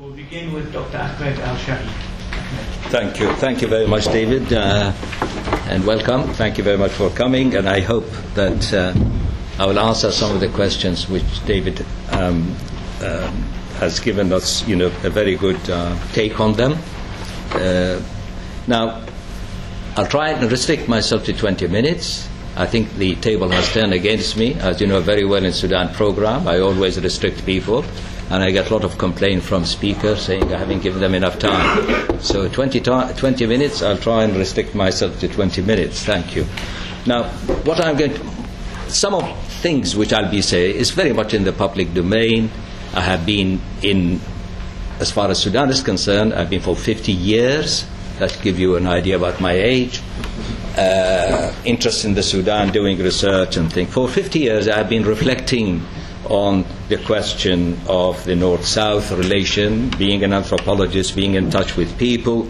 [0.00, 0.96] We'll begin with Dr.
[0.96, 1.90] Ahmed Al Shahid.
[2.90, 3.32] Thank you.
[3.34, 4.92] Thank you very much, David, uh,
[5.68, 6.22] and welcome.
[6.34, 8.94] Thank you very much for coming, and I hope that uh,
[9.58, 12.54] I will answer some of the questions which David um,
[13.02, 13.42] um,
[13.80, 16.78] has given us, you know, a very good uh, take on them.
[17.54, 18.00] Uh,
[18.68, 19.04] now,
[19.96, 22.28] I'll try and restrict myself to 20 minutes.
[22.54, 24.54] I think the table has turned against me.
[24.54, 27.84] As you know very well in Sudan program, I always restrict people
[28.30, 31.38] and I get a lot of complaint from speakers saying I haven't given them enough
[31.38, 32.20] time.
[32.20, 36.04] So 20, ta- 20 minutes, I'll try and restrict myself to 20 minutes.
[36.04, 36.44] Thank you.
[37.06, 37.24] Now,
[37.64, 39.24] what I'm going to, some of
[39.62, 42.50] things which I'll be saying is very much in the public domain.
[42.94, 44.20] I have been in,
[45.00, 47.86] as far as Sudan is concerned, I've been for 50 years.
[48.18, 50.02] That give you an idea about my age.
[50.76, 53.92] Uh, interest in the Sudan, doing research and things.
[53.92, 55.82] For 50 years, I've been reflecting
[56.26, 61.98] on the question of the North South relation, being an anthropologist, being in touch with
[61.98, 62.48] people.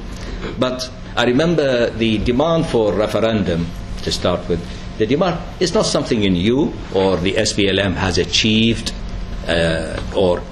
[0.58, 3.66] But I remember the demand for referendum,
[4.02, 4.60] to start with.
[4.98, 8.92] The demand is not something new or the SPLM has achieved
[9.46, 10.42] uh, or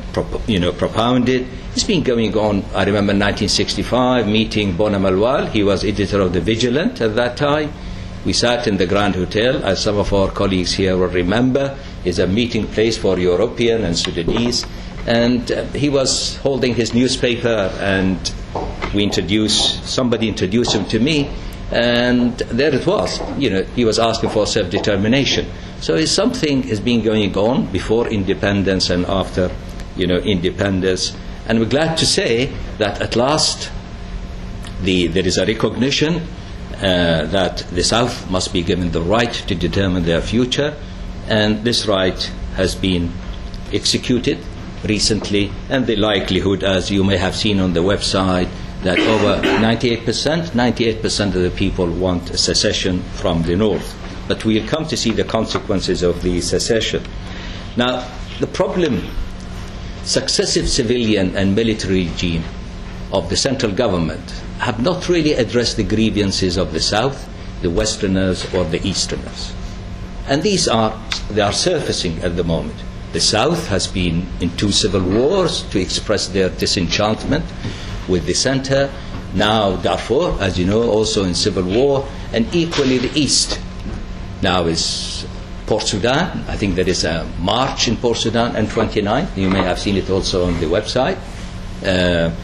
[0.47, 1.47] you know, propounded.
[1.72, 2.64] It's been going on.
[2.75, 5.48] I remember 1965 meeting Bona Malwal.
[5.50, 7.72] He was editor of The Vigilant at that time.
[8.25, 12.19] We sat in the Grand Hotel, as some of our colleagues here will remember is
[12.19, 14.65] a meeting place for European and Sudanese.
[15.07, 18.19] And uh, he was holding his newspaper, and
[18.95, 21.31] we introduced, somebody introduced him to me,
[21.71, 23.21] and there it was.
[23.39, 25.47] You know, he was asking for self determination.
[25.81, 29.51] So something has been going on before independence and after,
[29.97, 31.17] you know, independence.
[31.47, 33.71] And we're glad to say that at last
[34.83, 36.23] the, there is a recognition
[36.77, 40.77] uh, that the South must be given the right to determine their future
[41.28, 42.20] and this right
[42.55, 43.12] has been
[43.72, 44.38] executed
[44.84, 48.48] recently, and the likelihood, as you may have seen on the website,
[48.82, 53.94] that over 98%, 98% of the people want a secession from the north.
[54.28, 57.04] But we'll come to see the consequences of the secession.
[57.76, 59.03] Now, the problem,
[60.04, 62.44] successive civilian and military regime
[63.12, 67.28] of the central government have not really addressed the grievances of the south,
[67.62, 69.56] the westerners, or the easterners.
[70.28, 71.00] And these are,
[71.31, 72.76] they are surfacing at the moment.
[73.12, 77.44] The South has been in two civil wars to express their disenchantment
[78.09, 78.91] with the center.
[79.34, 83.60] Now Darfur, as you know, also in civil war, and equally the East.
[84.42, 85.26] Now is
[85.66, 86.44] Port Sudan.
[86.48, 89.28] I think there is a march in Port Sudan on 29.
[89.36, 91.19] You may have seen it also on the website.
[91.84, 92.34] Uh,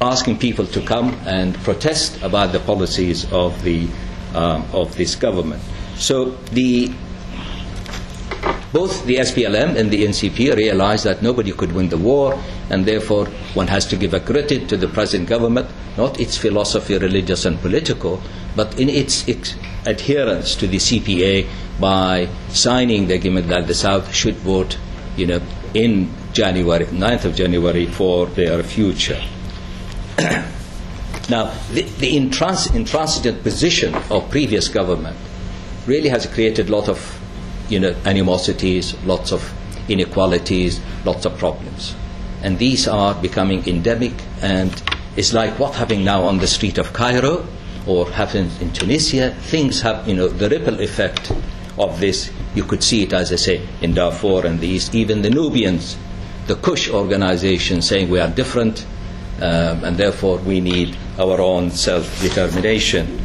[0.00, 3.88] asking people to come and protest about the policies of the
[4.34, 5.62] um, of this government.
[5.96, 6.92] So the
[8.72, 12.40] both the SPLM and the NCP realized that nobody could win the war,
[12.70, 16.98] and therefore one has to give a credit to the present government, not its philosophy,
[16.98, 18.20] religious and political,
[18.54, 19.54] but in its, its
[19.86, 21.46] adherence to the CPA
[21.78, 24.78] by signing the agreement that the South should vote,
[25.16, 25.40] you know,
[25.74, 29.22] in January, 9th of January, for their future.
[31.28, 35.16] now, the, the intrans- intransigent position of previous government
[35.86, 37.15] really has created a lot of
[37.68, 39.52] you know, animosities, lots of
[39.88, 41.94] inequalities, lots of problems.
[42.42, 44.12] And these are becoming endemic,
[44.42, 44.70] and
[45.16, 47.46] it's like what happening now on the street of Cairo
[47.86, 49.30] or happens in Tunisia.
[49.30, 51.32] Things have, you know, the ripple effect
[51.78, 52.30] of this.
[52.54, 54.94] You could see it, as I say, in Darfur and the East.
[54.94, 55.96] Even the Nubians,
[56.46, 58.84] the Kush organization, saying we are different,
[59.40, 63.20] um, and therefore we need our own self determination.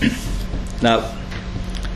[0.82, 1.12] now,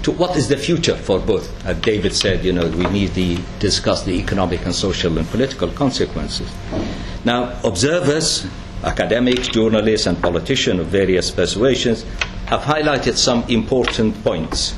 [0.03, 1.49] to what is the future for both.
[1.67, 5.69] As David said, you know, we need to discuss the economic and social and political
[5.69, 6.51] consequences.
[7.25, 8.47] Now, observers,
[8.83, 12.05] academics, journalists, and politicians of various persuasions
[12.47, 14.75] have highlighted some important points.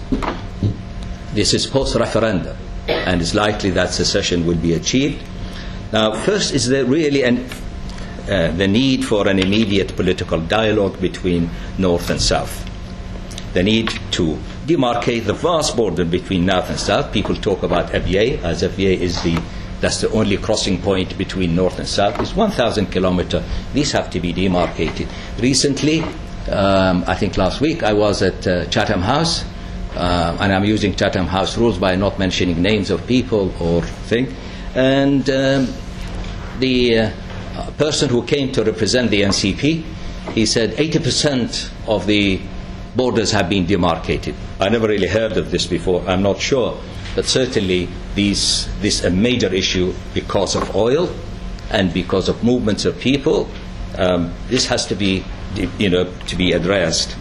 [1.33, 2.57] This is post referendum,
[2.89, 5.23] and it's likely that secession will be achieved.
[5.93, 7.47] Now, first, is there really an,
[8.29, 11.49] uh, the need for an immediate political dialogue between
[11.79, 12.69] North and South?
[13.55, 17.13] The need to demarcate the vast border between north and south.
[17.13, 19.41] People talk about Abyei, as Abyei is the
[19.83, 22.21] that's the only crossing point between north and south.
[22.21, 23.43] It's 1,000 kilometers.
[23.75, 25.09] These have to be demarcated.
[25.41, 26.03] Recently,
[26.49, 29.45] um, I think last week, I was at uh, Chatham House,
[29.97, 34.33] uh, and I'm using Chatham House rules by not mentioning names of people or thing.
[34.77, 35.67] And um,
[36.61, 37.11] the uh,
[37.77, 39.85] person who came to represent the NCP,
[40.33, 42.41] he said 80% of the
[42.97, 44.35] borders have been demarcated.
[44.61, 46.03] I never really heard of this before.
[46.07, 46.79] I'm not sure.
[47.15, 51.15] But certainly, these, this is a major issue because of oil
[51.71, 53.49] and because of movements of people,
[53.99, 55.25] um, this has to be,
[55.79, 57.17] you know, to be addressed.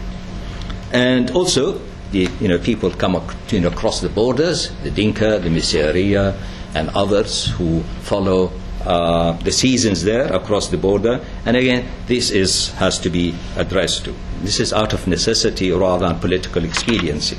[0.92, 1.80] And also,
[2.10, 6.38] the, you know, people come ac- you know, across the borders, the Dinka, the Miseria,
[6.74, 8.50] and others who follow
[8.84, 11.24] uh, the seasons there across the border.
[11.44, 14.14] And again, this is, has to be addressed to.
[14.42, 17.38] This is out of necessity rather than political expediency.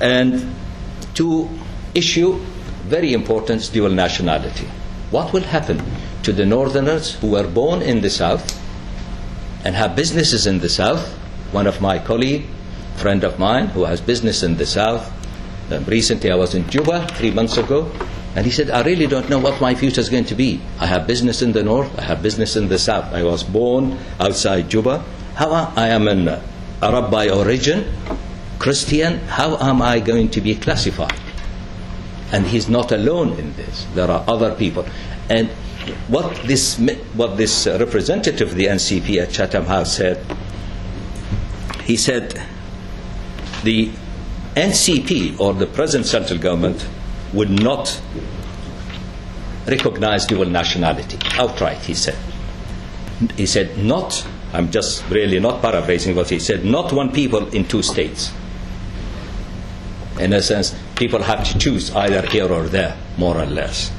[0.00, 0.54] And
[1.14, 1.48] to
[1.94, 2.40] issue
[2.84, 4.66] very important dual nationality.
[5.10, 5.82] What will happen
[6.22, 8.58] to the northerners who were born in the south
[9.64, 11.06] and have businesses in the south?
[11.52, 12.46] One of my colleagues,
[12.96, 15.10] friend of mine, who has business in the south,
[15.72, 17.90] um, recently I was in Juba three months ago,
[18.36, 20.60] and he said, I really don't know what my future is going to be.
[20.78, 23.12] I have business in the north, I have business in the south.
[23.12, 25.04] I was born outside Juba.
[25.34, 26.40] How I, I am an
[26.80, 27.92] Arab by origin,
[28.58, 31.18] Christian, how am I going to be classified?
[32.32, 33.86] And he's not alone in this.
[33.94, 34.86] There are other people.
[35.28, 35.48] And
[36.08, 36.78] what this,
[37.14, 40.24] what this representative of the NCP at Chatham House said,
[41.84, 42.40] he said,
[43.64, 43.90] the
[44.54, 46.86] NCP or the present central government
[47.32, 48.00] would not
[49.66, 52.18] recognize dual nationality outright, he said.
[53.36, 57.66] He said, not, I'm just really not paraphrasing what he said, not one people in
[57.66, 58.32] two states.
[60.18, 63.92] In a sense, people have to choose either here or there, more or less.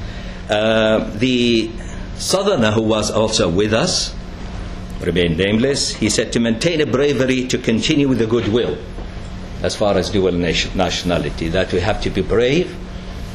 [0.50, 1.70] Uh, the
[2.16, 4.14] southerner who was also with us,
[5.00, 8.78] remained nameless, he said to maintain a bravery to continue with the goodwill
[9.62, 12.76] as far as dual nationality, that we have to be brave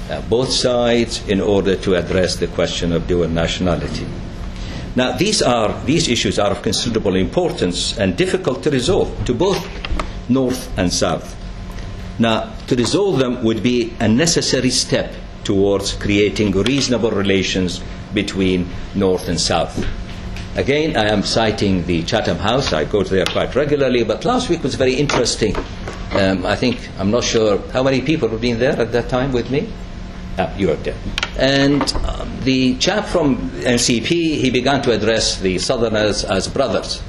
[0.09, 4.05] uh, both sides in order to address the question of dual nationality.
[4.95, 9.67] Now, these, are, these issues are of considerable importance and difficult to resolve to both
[10.29, 11.35] North and South.
[12.19, 15.13] Now, to resolve them would be a necessary step
[15.43, 17.81] towards creating reasonable relations
[18.13, 19.85] between North and South.
[20.55, 22.73] Again, I am citing the Chatham House.
[22.73, 25.55] I go there quite regularly, but last week was very interesting.
[26.13, 29.31] Um, I think, I'm not sure how many people have been there at that time
[29.31, 29.69] with me.
[30.57, 30.97] You were there.
[31.39, 36.99] And um, the chap from NCP, he began to address the Southerners as brothers.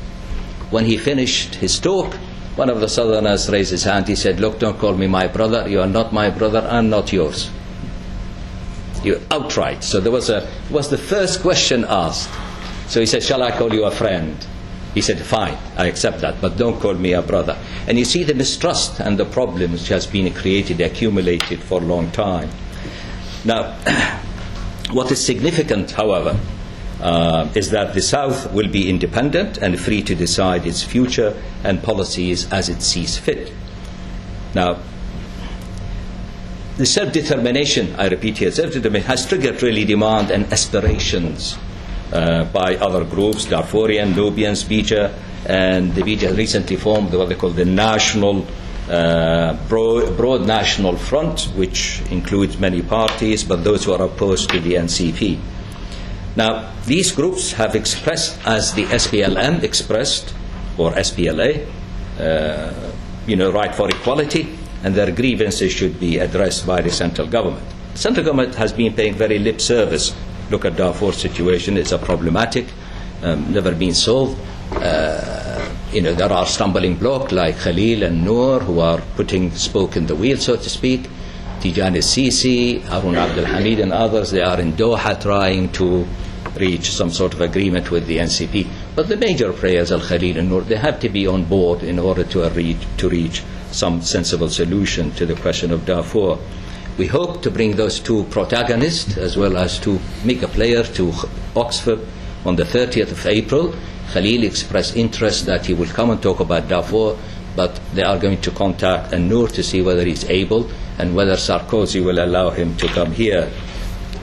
[0.70, 2.14] When he finished his talk,
[2.56, 4.08] one of the Southerners raised his hand.
[4.08, 5.69] He said, Look, don't call me my brother.
[5.69, 6.66] You are not my brother.
[6.70, 7.50] I'm not yours.
[9.04, 9.84] You outright.
[9.84, 12.30] So there was a was the first question asked.
[12.88, 14.36] So he said, Shall I call you a friend?
[14.94, 17.56] He said, Fine, I accept that, but don't call me a brother.
[17.86, 21.84] And you see the mistrust and the problems which has been created, accumulated for a
[21.84, 22.50] long time.
[23.44, 23.79] Now,
[24.90, 26.38] what is significant, however,
[27.00, 31.82] uh, is that the South will be independent and free to decide its future and
[31.82, 33.52] policies as it sees fit.
[34.55, 34.79] Now,
[36.76, 41.56] the self determination, I repeat here, self determination has triggered really demand and aspirations
[42.12, 45.12] uh, by other groups, Darfurian, Nubians, Beja,
[45.46, 48.46] and the Beja recently formed what they call the National
[48.88, 54.75] broad, broad, national front, which includes many parties, but those who are opposed to the
[54.75, 55.38] NCP.
[56.37, 60.35] Now, these groups have expressed, as the SPLM expressed,
[60.79, 61.67] or SPLA,
[62.19, 62.93] uh,
[63.26, 67.67] you know, right for equality, and their grievances should be addressed by the central government.
[67.93, 70.14] The central government has been paying very lip service.
[70.50, 72.67] Look at Darfur situation; it's a problematic,
[73.23, 74.38] um, never been solved.
[74.73, 75.48] Uh,
[75.92, 80.07] you know, there are stumbling blocks like Khalil and Noor who are putting spoke in
[80.07, 81.09] the wheel, so to speak.
[81.61, 86.07] Tijani Sisi, Arun Abdul Hamid, and others, they are in Doha trying to
[86.57, 88.66] reach some sort of agreement with the NCP.
[88.95, 91.99] But the major players, Al Khalil and Noor, they have to be on board in
[91.99, 96.38] order to reach, to reach some sensible solution to the question of Darfur.
[96.99, 101.12] We hope to bring those two protagonists as well as to make a player to
[101.57, 102.00] Oxford
[102.45, 103.75] on the 30th of April
[104.12, 107.16] Khalil expressed interest that he will come and talk about Darfur,
[107.54, 110.68] but they are going to contact Noor to see whether he's able
[110.99, 113.50] and whether Sarkozy will allow him to come here.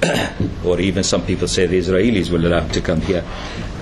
[0.65, 3.23] or even some people say the Israelis will allow him to come here.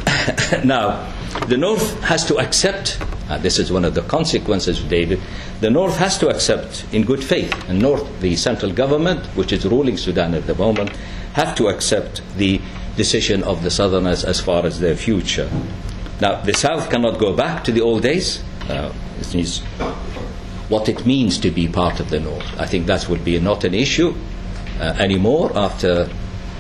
[0.66, 1.10] now,
[1.48, 3.00] the North has to accept,
[3.30, 5.22] uh, this is one of the consequences of David,
[5.62, 9.66] the North has to accept in good faith, and North, the central government, which is
[9.66, 10.92] ruling Sudan at the moment,
[11.34, 12.62] have to accept the
[12.96, 15.50] decision of the Southerners as far as their future.
[16.22, 18.44] Now, the South cannot go back to the old days.
[18.70, 19.62] Uh, it
[20.70, 22.60] what it means to be part of the North.
[22.60, 24.16] I think that would be not an issue
[24.80, 26.10] uh, anymore after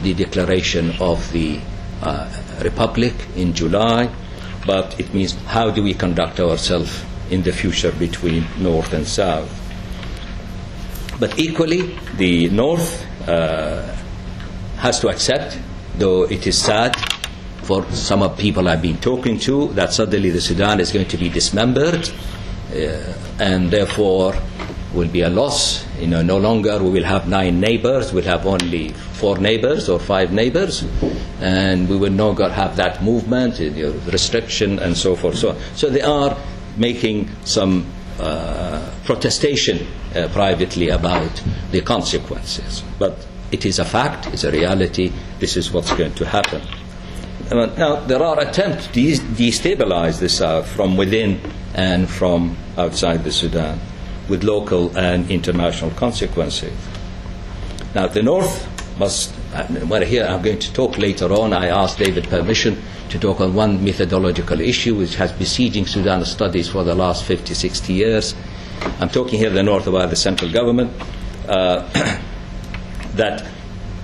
[0.01, 1.59] the declaration of the
[2.01, 2.29] uh,
[2.61, 4.09] Republic in July,
[4.65, 9.49] but it means how do we conduct ourselves in the future between North and South.
[11.19, 13.95] But equally, the North uh,
[14.77, 15.57] has to accept,
[15.97, 16.95] though it is sad
[17.63, 21.17] for some of people I've been talking to that suddenly the Sudan is going to
[21.17, 22.09] be dismembered
[22.71, 24.35] uh, and therefore
[24.93, 25.85] will be a loss.
[25.99, 29.99] You know, no longer we will have nine neighbors, we'll have only four neighbors or
[29.99, 30.85] five neighbors,
[31.39, 35.37] and we will no longer have that movement, you know, restriction, and so forth.
[35.37, 36.37] So, so they are
[36.77, 37.85] making some
[38.19, 42.83] uh, protestation uh, privately about the consequences.
[42.99, 46.61] But it is a fact, it's a reality, this is what's going to happen.
[47.51, 51.39] Now, there are attempts to destabilize the South from within
[51.75, 53.79] and from outside the Sudan
[54.27, 56.73] with local and international consequences.
[57.93, 58.67] Now, the North
[58.97, 59.35] must,
[59.85, 61.53] well, here I'm going to talk later on.
[61.53, 66.69] I asked David permission to talk on one methodological issue which has besieging Sudan studies
[66.69, 68.33] for the last 50, 60 years.
[68.99, 70.91] I'm talking here in the North about the central government.
[71.47, 72.19] Uh,
[73.15, 73.45] that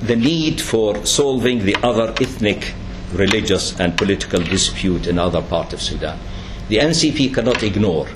[0.01, 2.73] the need for solving the other ethnic,
[3.13, 6.17] religious, and political dispute in other parts of Sudan.
[6.69, 8.07] The NCP cannot ignore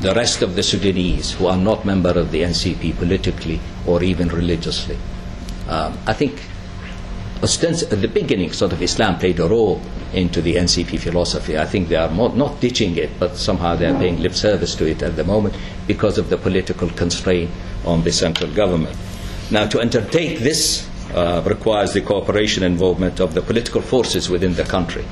[0.00, 4.28] the rest of the Sudanese who are not member of the NCP politically or even
[4.28, 4.98] religiously.
[5.68, 6.40] Um, I think
[7.40, 9.80] ostens- at the beginning, sort of Islam played a role
[10.12, 11.56] into the NCP philosophy.
[11.56, 14.74] I think they are more, not ditching it, but somehow they are paying lip service
[14.76, 15.54] to it at the moment
[15.86, 17.50] because of the political constraint
[17.84, 18.96] on the central government.
[19.52, 24.64] Now, to undertake this uh, requires the cooperation involvement of the political forces within the
[24.64, 25.04] country.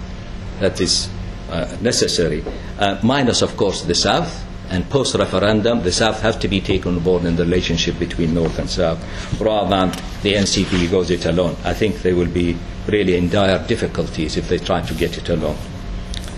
[0.61, 1.11] That is
[1.51, 2.43] uh, necessary,
[2.79, 4.47] uh, minus, of course, the South.
[4.71, 8.33] And post referendum, the South has to be taken on board in the relationship between
[8.33, 8.99] North and South,
[9.39, 9.91] rather than
[10.23, 11.57] the NCP goes it alone.
[11.63, 12.57] I think they will be
[12.87, 15.59] really in dire difficulties if they try to get it alone.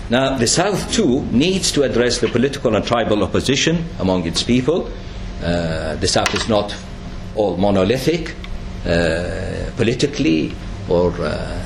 [0.09, 4.91] Now, the South, too, needs to address the political and tribal opposition among its people.
[5.41, 6.75] Uh, the South is not
[7.35, 8.35] all monolithic
[8.85, 10.53] uh, politically
[10.89, 11.63] or uh,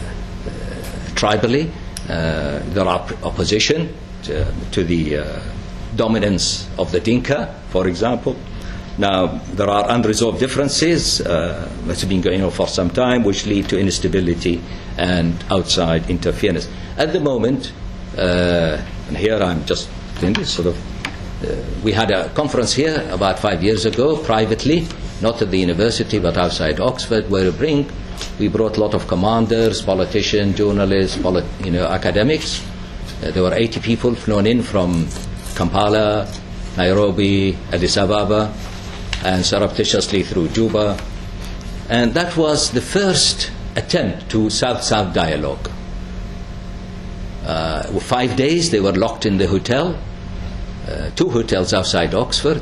[1.15, 1.69] tribally.
[2.09, 3.93] Uh, there are opposition
[4.23, 5.39] to, to the uh,
[5.95, 8.35] dominance of the Dinka, for example.
[8.97, 13.69] Now, there are unresolved differences uh, that's been going on for some time, which lead
[13.69, 14.61] to instability
[14.97, 16.67] and outside interference.
[16.97, 17.71] At the moment,
[18.17, 20.77] uh, and here I'm just doing this sort of,
[21.43, 24.87] uh, we had a conference here about five years ago, privately,
[25.21, 27.91] not at the university but outside Oxford, where we bring,
[28.39, 32.63] we brought a lot of commanders, politicians, journalists, polit- you know, academics.
[33.23, 35.07] Uh, there were 80 people flown in from
[35.55, 36.31] Kampala,
[36.77, 38.53] Nairobi, Addis Ababa,
[39.23, 40.99] and surreptitiously through Juba.
[41.89, 45.69] And that was the first attempt to South South dialogue.
[47.45, 49.97] Uh, five days they were locked in the hotel,
[50.87, 52.61] uh, two hotels outside Oxford,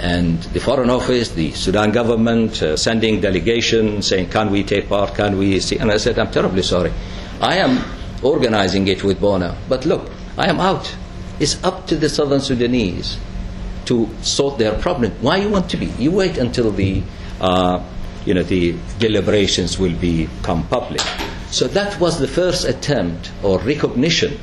[0.00, 5.14] and the Foreign Office, the Sudan government, uh, sending delegation saying, Can we take part?
[5.14, 5.76] Can we see?
[5.78, 6.92] And I said, I'm terribly sorry.
[7.40, 7.84] I am
[8.22, 10.94] organizing it with Bona, but look, I am out.
[11.40, 13.18] It's up to the southern Sudanese
[13.86, 15.12] to sort their problem.
[15.20, 15.86] Why you want to be?
[15.86, 17.02] You wait until the,
[17.40, 17.82] uh,
[18.24, 21.00] you know, the deliberations will become public.
[21.50, 24.38] So that was the first attempt or recognition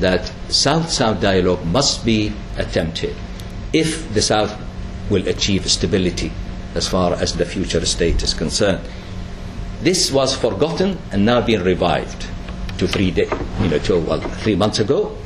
[0.00, 3.16] that South-South dialogue must be attempted
[3.72, 4.56] if the South
[5.10, 6.32] will achieve stability
[6.74, 8.80] as far as the future state is concerned.
[9.80, 12.26] This was forgotten and now being revived
[12.78, 13.28] to three, day,
[13.60, 15.16] you know, to, well, three months ago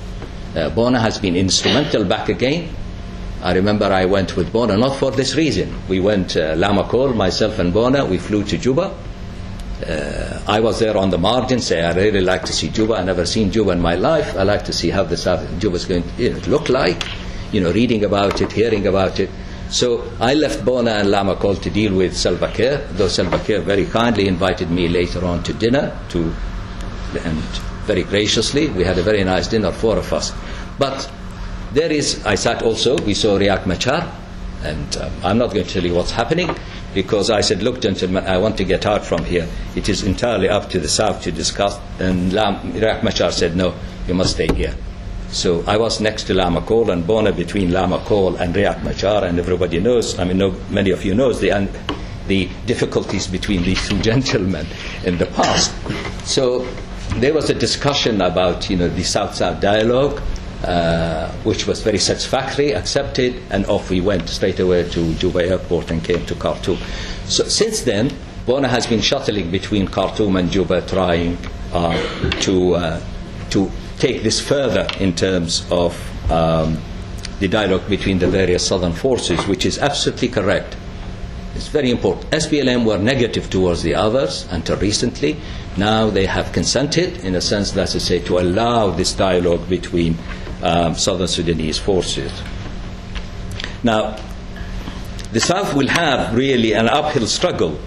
[0.54, 2.68] uh, Bona has been instrumental back again.
[3.42, 5.74] I remember I went with Bona, not for this reason.
[5.88, 8.94] We went, uh, Lam Akol, myself and Bona, we flew to Juba.
[9.84, 12.94] Uh, I was there on the margin, say I really like to see Juba.
[12.94, 14.36] i never seen Juba in my life.
[14.36, 17.08] I like to see how the South Juba is going to you know, look like.
[17.50, 19.28] You know, reading about it, hearing about it.
[19.72, 23.62] So I left Bona and Lam Akol to deal with Salva Kiir, though Salva Kiir
[23.62, 26.30] very kindly invited me later on to dinner to,
[27.24, 27.38] and
[27.86, 28.68] very graciously.
[28.68, 30.30] We had a very nice dinner, four of us.
[30.78, 31.10] But
[31.72, 34.12] there is, I sat also, we saw Riek Machar,
[34.62, 36.54] and um, I'm not going to tell you what's happening
[36.92, 39.48] because I said, look, gentlemen, I want to get out from here.
[39.74, 41.78] It is entirely up to the South to discuss.
[41.98, 43.74] And Riek Machar said, no,
[44.06, 44.74] you must stay here.
[45.32, 49.24] So I was next to Lam Akol and Bona between Lam Akol and Riek Machar,
[49.24, 51.68] and everybody knows, I mean, no, many of you knows the,
[52.28, 54.66] the difficulties between these two gentlemen
[55.04, 55.72] in the past.
[56.26, 56.68] So
[57.16, 60.20] there was a discussion about you know the South-South dialogue,
[60.64, 65.90] uh, which was very satisfactory, accepted, and off we went straight away to Juba airport
[65.90, 66.76] and came to Khartoum.
[67.24, 68.12] So since then,
[68.44, 71.38] Bona has been shuttling between Khartoum and Juba, trying
[71.72, 73.00] uh, to uh,
[73.50, 73.70] to
[74.02, 75.94] take this further in terms of
[76.28, 76.76] um,
[77.38, 80.76] the dialogue between the various southern forces, which is absolutely correct.
[81.54, 82.28] It's very important.
[82.32, 85.36] SPLM were negative towards the others until recently.
[85.76, 90.18] Now they have consented, in a sense, to say, to allow this dialogue between
[90.64, 92.32] um, Southern Sudanese forces.
[93.84, 94.16] Now,
[95.30, 97.78] the South will have really an uphill struggle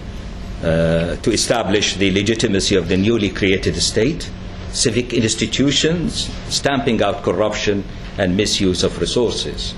[0.62, 4.30] uh, to establish the legitimacy of the newly created state,
[4.76, 7.82] civic institutions, stamping out corruption
[8.18, 9.74] and misuse of resources.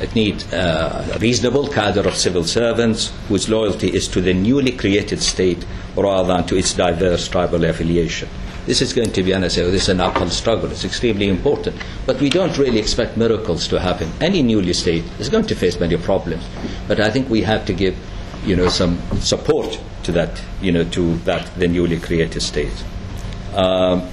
[0.00, 4.72] It needs uh, a reasonable cadre of civil servants whose loyalty is to the newly
[4.72, 5.64] created state
[5.96, 8.28] rather than to its diverse tribal affiliation.
[8.66, 10.70] This is going to be, and I say, this is an uphill struggle.
[10.70, 11.76] It's extremely important.
[12.06, 14.10] But we don't really expect miracles to happen.
[14.20, 16.44] Any newly state is going to face many problems.
[16.88, 17.96] But I think we have to give,
[18.44, 22.84] you know, some support to that, you know, to that, the newly created state.
[23.54, 24.08] Um,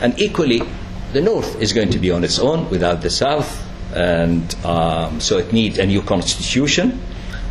[0.00, 0.62] and equally,
[1.12, 3.62] the North is going to be on its own without the South.
[3.94, 7.00] And um, so it needs a new constitution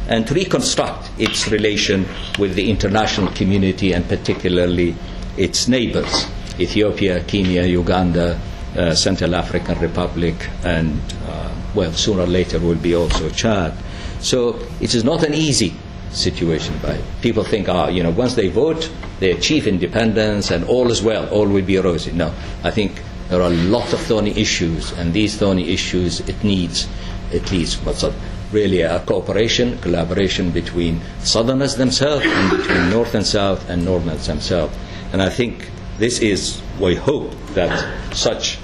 [0.07, 2.05] and to reconstruct its relation
[2.37, 4.95] with the international community and particularly
[5.37, 6.27] its neighbors
[6.59, 8.39] Ethiopia, Kenya, Uganda,
[8.77, 13.73] uh, Central African Republic, and, uh, well, sooner or later will be also Chad.
[14.21, 15.73] So it is not an easy
[16.11, 16.77] situation.
[16.81, 21.01] But people think, ah, you know, once they vote, they achieve independence and all is
[21.01, 22.11] well, all will be rosy.
[22.11, 22.33] No,
[22.63, 26.87] I think there are a lot of thorny issues, and these thorny issues, it needs,
[27.33, 28.13] at least what's up,
[28.51, 34.75] really a cooperation, collaboration between Southerners themselves and between North and South and Northerners themselves.
[35.11, 38.59] And I think this is, we hope that such,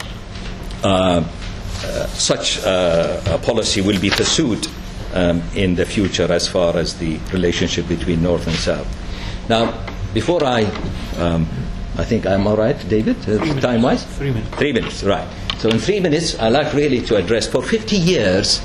[0.83, 1.23] uh,
[1.83, 4.67] uh, such uh, a policy will be pursued
[5.13, 8.87] um, in the future as far as the relationship between North and South.
[9.49, 9.73] Now,
[10.13, 10.63] before I,
[11.17, 11.47] um,
[11.97, 14.03] I think I'm all right, David, uh, time wise?
[14.03, 14.55] Three minutes.
[14.57, 15.27] Three minutes, right.
[15.57, 18.61] So in three minutes, I'd like really to address, for 50 years,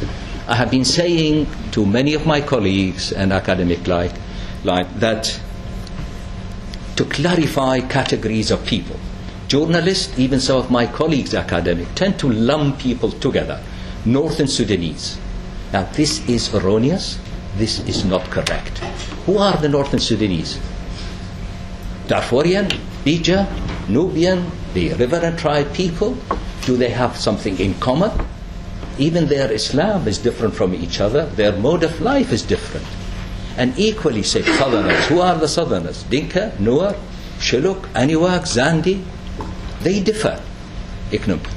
[0.49, 4.13] I have been saying to many of my colleagues and academic like,
[4.65, 5.41] like that
[6.97, 8.97] to clarify categories of people.
[9.49, 13.63] Journalists, even some of my colleagues, academic, tend to lump people together.
[14.05, 15.19] Northern Sudanese.
[15.73, 17.19] Now, this is erroneous.
[17.57, 18.79] This is not correct.
[19.27, 20.59] Who are the Northern Sudanese?
[22.07, 22.69] Darfurian,
[23.05, 23.47] Beja,
[23.89, 26.17] Nubian, the river and tribe people?
[26.65, 28.11] Do they have something in common?
[28.99, 31.27] Even their Islam is different from each other.
[31.27, 32.87] Their mode of life is different
[33.57, 35.07] and equally say Southerners.
[35.07, 36.03] Who are the Southerners?
[36.05, 36.97] Dinka, Nuer,
[37.39, 39.03] Shilluk, Aniwak, Zande?
[39.83, 40.41] They differ.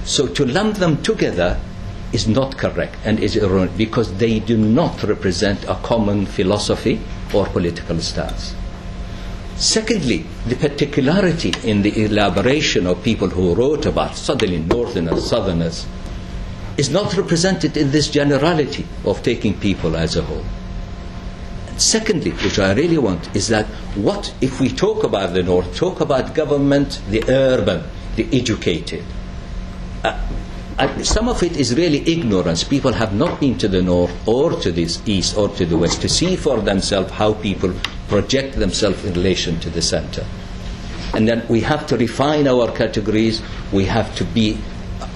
[0.06, 1.60] So to lump them together
[2.12, 7.00] is not correct and is erroneous because they do not represent a common philosophy
[7.34, 8.56] or political stance.
[9.56, 15.86] Secondly, the particularity in the elaboration of people who wrote about suddenly Northerners, Southerners,
[16.78, 20.45] is not represented in this generality of taking people as a whole.
[21.76, 26.00] Secondly, which I really want, is that what if we talk about the North, talk
[26.00, 27.84] about government, the urban,
[28.15, 29.04] the educated.
[30.04, 30.26] Uh,
[31.03, 32.63] some of it is really ignorance.
[32.63, 36.01] People have not been to the north or to the east or to the west
[36.01, 37.73] to see for themselves how people
[38.07, 40.25] project themselves in relation to the center.
[41.13, 43.41] And then we have to refine our categories.
[43.71, 44.57] We have to be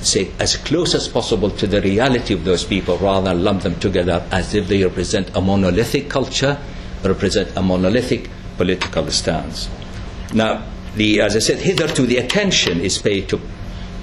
[0.02, 3.80] say, as close as possible to the reality of those people rather than lump them
[3.80, 6.58] together as if they represent a monolithic culture,
[7.04, 9.69] represent a monolithic political stance.
[10.34, 13.41] Now, the, as I said, hitherto the attention is paid to,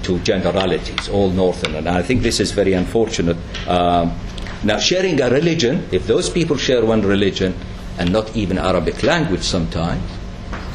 [0.03, 3.37] to generalities, all northern, and I think this is very unfortunate.
[3.67, 4.17] Um,
[4.63, 7.55] now, sharing a religion, if those people share one religion
[7.97, 10.03] and not even Arabic language sometimes,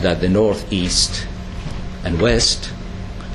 [0.00, 1.26] that the north, east,
[2.04, 2.72] and west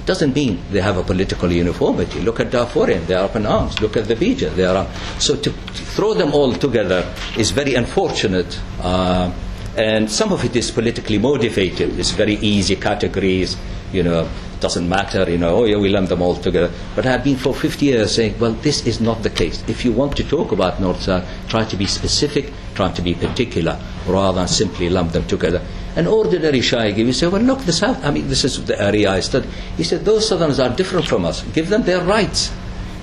[0.05, 2.19] doesn't mean they have a political uniformity.
[2.21, 3.79] Look at Darfurian, they are up in arms.
[3.81, 4.87] Look at the Beja, they are.
[5.19, 8.59] So to, to throw them all together is very unfortunate.
[8.81, 9.31] Uh,
[9.77, 11.97] and some of it is politically motivated.
[11.97, 13.55] It's very easy categories,
[13.93, 14.29] you know,
[14.61, 16.71] doesn't matter, you know, oh yeah, we lump them all together.
[16.95, 19.63] But I've been for 50 years saying, well, this is not the case.
[19.67, 23.13] If you want to talk about North South, try to be specific, try to be
[23.13, 25.61] particular, rather than simply lump them together.
[25.95, 29.11] An ordinary Shaigi, you say, well, look, the South, I mean, this is the area
[29.11, 29.49] I study.
[29.75, 31.43] He said, those Southerners are different from us.
[31.53, 32.51] Give them their rights.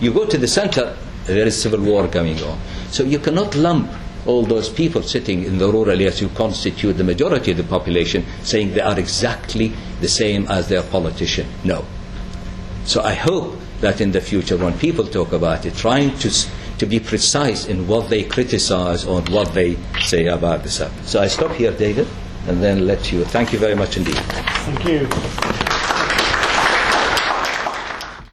[0.01, 2.59] You go to the center, there is civil war going on.
[2.91, 3.91] So you cannot lump
[4.29, 8.25] all those people sitting in the rural areas who constitute the majority of the population
[8.43, 11.47] saying they are exactly the same as their politician.
[11.65, 11.85] No.
[12.85, 16.31] So I hope that in the future, when people talk about it, trying to,
[16.79, 21.09] to be precise in what they criticize or what they say about the subject.
[21.09, 22.07] So I stop here, David,
[22.47, 23.25] and then let you.
[23.25, 24.17] Thank you very much indeed.
[24.17, 25.68] Thank you.